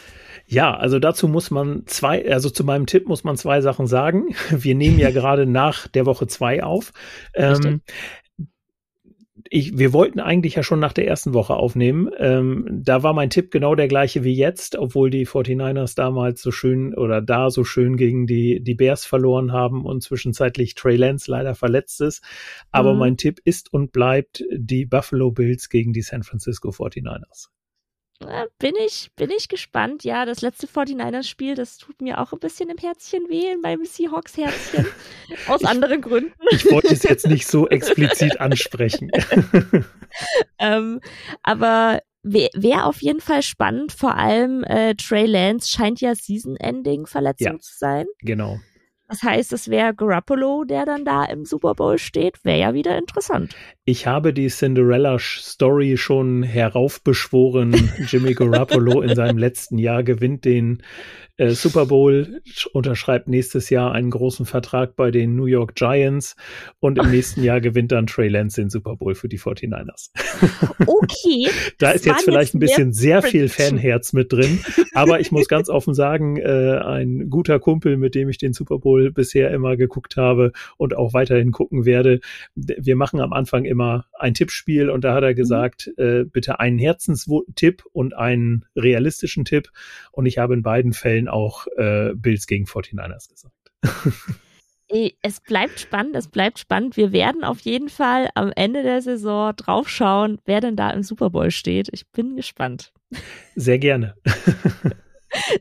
[0.46, 4.34] Ja, also dazu muss man zwei, also zu meinem Tipp muss man zwei Sachen sagen.
[4.50, 6.92] Wir nehmen ja gerade nach der Woche zwei auf.
[7.34, 7.82] Ähm,
[9.48, 12.10] ich, wir wollten eigentlich ja schon nach der ersten Woche aufnehmen.
[12.18, 16.50] Ähm, da war mein Tipp genau der gleiche wie jetzt, obwohl die 49ers damals so
[16.50, 21.30] schön oder da so schön gegen die, die Bears verloren haben und zwischenzeitlich Trey Lance
[21.30, 22.22] leider verletzt ist.
[22.70, 22.98] Aber mhm.
[22.98, 27.48] mein Tipp ist und bleibt die Buffalo Bills gegen die San Francisco 49ers
[28.58, 30.04] bin ich, bin ich gespannt.
[30.04, 34.86] Ja, das letzte 49ers-Spiel, das tut mir auch ein bisschen im Herzchen weh, beim Seahawks-Herzchen.
[35.46, 36.32] aus anderen Gründen.
[36.50, 39.10] Ich wollte es jetzt nicht so explizit ansprechen.
[40.58, 41.00] ähm,
[41.42, 43.92] aber wäre wär auf jeden Fall spannend.
[43.92, 48.06] Vor allem äh, Trey Lance scheint ja Season-Ending-Verletzung ja, zu sein.
[48.20, 48.58] Genau.
[49.08, 52.44] Das heißt, es wäre Garoppolo, der dann da im Super Bowl steht.
[52.44, 53.56] Wäre ja wieder interessant.
[53.84, 57.90] Ich habe die Cinderella-Story schon heraufbeschworen.
[58.06, 60.82] Jimmy Garoppolo in seinem letzten Jahr gewinnt den
[61.38, 62.42] äh, Super Bowl,
[62.72, 66.36] unterschreibt nächstes Jahr einen großen Vertrag bei den New York Giants
[66.80, 70.10] und im nächsten Jahr gewinnt dann Trey Lance den Super Bowl für die 49ers.
[70.84, 71.48] Okay.
[71.78, 74.60] da ist jetzt vielleicht jetzt ein bisschen sehr viel Fanherz mit drin,
[74.94, 78.78] aber ich muss ganz offen sagen, äh, ein guter Kumpel, mit dem ich den Super
[78.78, 82.20] Bowl bisher immer geguckt habe und auch weiterhin gucken werde.
[82.54, 85.36] Wir machen am Anfang immer ein Tippspiel und da hat er mhm.
[85.36, 86.04] gesagt, mhm.
[86.04, 89.70] äh, bitte einen Herzenstipp und einen realistischen Tipp
[90.12, 93.54] und ich habe in beiden Fällen auch äh, Bills gegen 49ers gesagt.
[95.22, 96.96] es bleibt spannend, es bleibt spannend.
[96.96, 101.30] Wir werden auf jeden Fall am Ende der Saison draufschauen, wer denn da im Super
[101.30, 101.88] Bowl steht.
[101.92, 102.92] Ich bin gespannt.
[103.54, 104.14] Sehr gerne.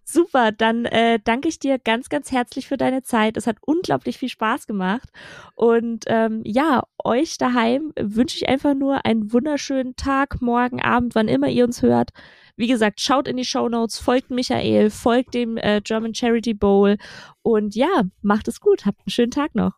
[0.04, 3.38] Super, dann äh, danke ich dir ganz, ganz herzlich für deine Zeit.
[3.38, 5.10] Es hat unglaublich viel Spaß gemacht.
[5.56, 11.28] Und ähm, ja, euch daheim wünsche ich einfach nur einen wunderschönen Tag, morgen, Abend, wann
[11.28, 12.12] immer ihr uns hört.
[12.56, 16.98] Wie gesagt, schaut in die Show Notes, folgt Michael, folgt dem äh, German Charity Bowl
[17.44, 18.86] und ja, macht es gut.
[18.86, 19.74] Habt einen schönen Tag noch.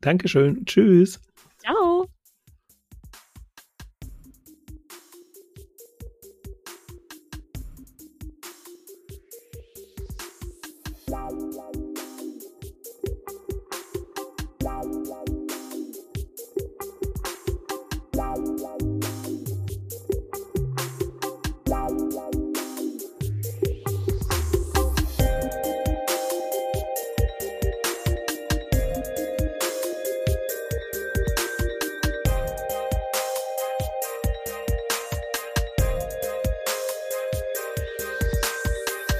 [0.00, 0.64] Dankeschön.
[0.64, 1.20] Tschüss.
[1.58, 2.06] Ciao.